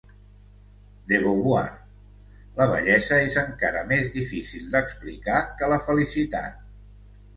De 1.11 1.17
Beauvoir: 1.25 1.67
la 2.61 2.67
bellesa 2.73 3.19
és 3.27 3.37
encara 3.43 3.83
més 3.95 4.09
difícil 4.19 4.67
d'explicar 4.77 5.37
que 5.61 5.71
la 5.75 5.83
felicitat. 5.91 6.61